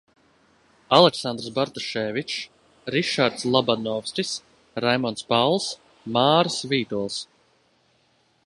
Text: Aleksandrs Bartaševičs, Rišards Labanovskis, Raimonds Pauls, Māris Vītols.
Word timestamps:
Aleksandrs 0.99 1.49
Bartaševičs, 1.57 2.47
Rišards 2.95 3.45
Labanovskis, 3.51 4.33
Raimonds 4.83 5.21
Pauls, 5.33 5.71
Māris 6.17 6.59
Vītols. 6.73 7.21